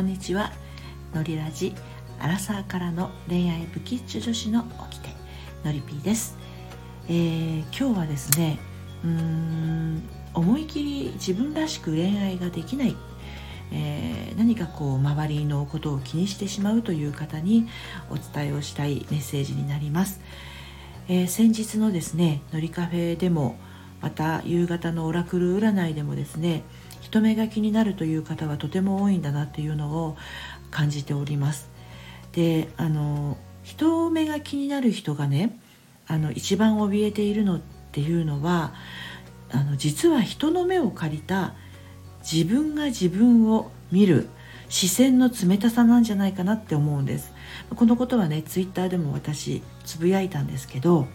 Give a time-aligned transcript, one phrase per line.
[0.00, 0.50] んにちは。
[1.14, 1.74] のりラジ
[2.20, 5.08] アラサーからの恋愛ブキッチュ女子の起きて
[5.64, 6.38] のりぴーです、
[7.08, 8.58] えー、今日はですね
[9.04, 10.02] うーん
[10.32, 12.96] 思い切り自分らしく恋愛ができない。
[13.72, 17.68] えー、何かこう周りのことを気にしてしまうという方に
[18.10, 20.20] お伝えをしたいメッセージになります、
[21.08, 23.56] えー、先日のですねのりカフェでも
[24.00, 26.64] また夕方のオラクル占いでもですね
[27.10, 30.16] 人目が気になるという方はとても多いんだなっていうのを
[30.70, 31.68] 感じております。
[32.32, 35.58] であの人目が気になる人がね
[36.06, 37.60] あの一番怯えているのっ
[37.90, 38.72] ていうのは
[39.50, 41.54] あの実は人の目を借りた
[42.22, 44.28] 自分が自分を見る
[44.68, 47.32] 視線の冷たさなんじゃないかなって思うんです。
[47.74, 51.08] このことはねツイッターでも私つぶやいたんですけど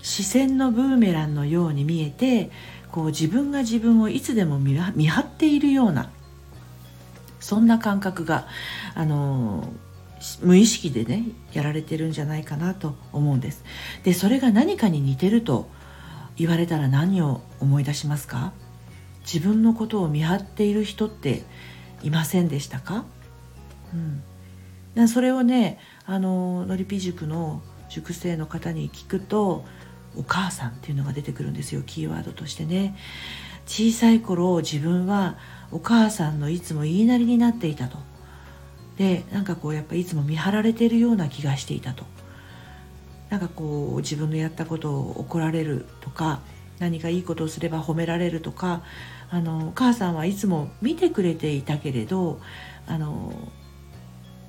[0.00, 2.50] 視線のブーメランのように見えて
[2.92, 6.10] こう自分が自分をいつでも見張っているような
[7.38, 8.46] そんな感覚が
[8.94, 9.72] あの
[10.42, 13.64] 無意識でねやられてるんじゃないかなと思うんです。
[14.02, 15.68] でそれが何かに似てると
[16.36, 18.52] 言われたら何を思い出しますか？
[19.20, 21.42] 自分のことを見張っている人って
[22.02, 23.04] いませんでしたか、
[24.96, 29.64] うん、それをねあののりぴ塾の塾生の方に聞くと
[30.16, 32.96] お母さんっていうのが出てくるんですよキーワードとしてね。
[33.66, 35.36] 小さい頃自分は
[35.70, 37.98] お母さんのいつも言いなりになっていたと。
[38.96, 42.04] でなんかこうやっぱいつも見張られてるような気がしていたと。
[43.30, 46.40] なんかこう自分のやったことを怒られるとか
[46.80, 48.82] 何かいいことをすれば褒められるとか
[49.30, 52.40] あのお母さんはいつも見てくれていたけれど
[52.88, 53.32] あの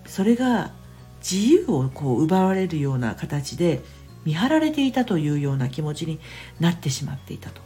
[0.07, 0.71] それが
[1.19, 3.83] 自由をこう奪われるような形で
[4.25, 6.19] 見張られていたというような気持ちに
[6.59, 7.61] なってしまっていたと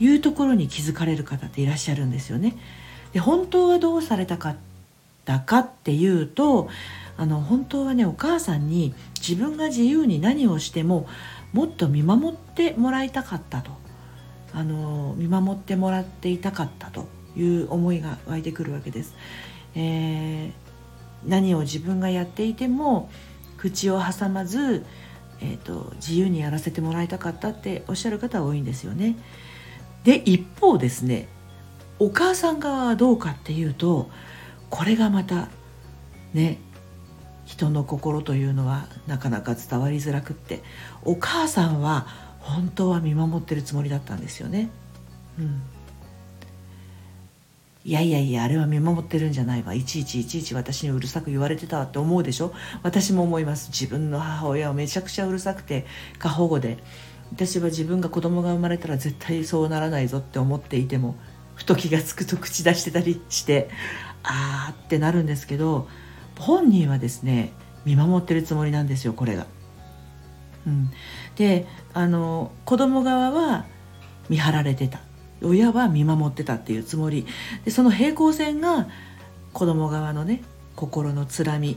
[0.00, 2.56] いうところに気づかれる方っていらっしゃるんですよね。
[3.12, 4.56] で本当はどうされたかっ
[5.24, 6.68] たかっていうと
[7.16, 11.08] あの本当はねお母さんに自分が自由に何をしても
[11.52, 13.72] もっと見守ってもらいたかったと
[14.52, 19.14] あの見守ってもらっていたかったという思いが湧いてくるわけです。
[19.74, 20.52] えー、
[21.26, 23.10] 何を自分がやっていても
[23.56, 24.84] 口を挟まず
[25.40, 29.16] えーと、自由にやらせてもらいたかったっておっしゃる方は多いんですよね。
[30.04, 31.28] で一方ですね
[31.98, 34.08] お母さん側はどうかっていうと
[34.70, 35.48] これがまた
[36.32, 36.58] ね
[37.44, 40.62] 人の心というのはなかなか伝わりづらくって
[41.02, 42.06] お母さんは
[42.40, 44.70] 本当は見守ってるつもりだったんですよね。
[45.38, 45.62] うん
[47.88, 49.72] いやいやいやあれは見守ってるんじゃないわ。
[49.72, 52.52] いちいちいちいち私にうるさく言われてたわって思うでしょ？
[52.82, 53.70] 私も思います。
[53.70, 55.86] 自分の母親はめちゃくちゃうるさくて
[56.18, 56.76] 過保護で。
[57.32, 61.16] 私は自分が子供が生まれたら絶対そうならないぞって思っていても
[61.54, 63.70] ふと気が付くと口出してたりして
[64.22, 65.88] あーってなるんですけど
[66.38, 67.54] 本人はですね
[67.86, 69.46] 見守ってるつもりなんですよこれが。
[70.66, 70.90] うん、
[71.36, 73.64] であの子供側は
[74.28, 75.00] 見張られてた。
[75.42, 77.26] 親は見守ってたっていうつもり
[77.64, 78.88] でその平行線が
[79.52, 80.42] 子供側のね
[80.76, 81.76] 心のつらみ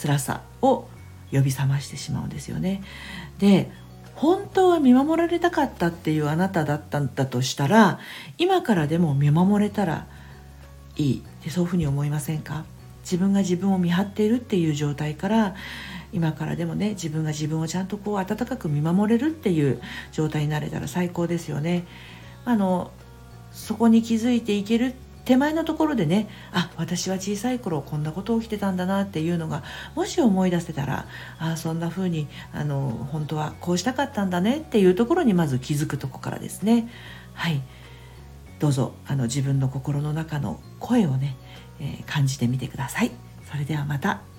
[0.00, 0.88] 辛さを
[1.32, 2.82] 呼び覚ましてしまうんですよね。
[3.38, 3.70] で
[4.14, 7.98] 本当は見守られたかったっていうあなただったんだとしたら
[8.38, 10.06] 今からでも見守れたら
[10.96, 12.64] いいってそういうふうに思いませんか？
[13.02, 15.56] 自分が自分を見張っているっていう状態から
[16.12, 19.80] 今からでもね自分が自分をちゃんとこう温かく見守れるっていう
[20.12, 21.84] 状態になれたら最高ですよね。
[22.44, 22.90] あの
[23.52, 24.94] そこに気づいていける
[25.24, 29.62] 手前のところでねあ私は小さい頃こんなこと起きてたんだなっていうのが
[29.94, 31.06] もし思い出せたら
[31.38, 36.88] あそんな風にあの本当はこうしたかったんだねっていうところにまず気づくとこからですね。
[37.34, 37.62] はい。
[38.58, 41.36] どうぞあの自分の心の中の声をね、
[41.80, 43.10] えー、感じてみてください。
[43.50, 44.31] それではまた。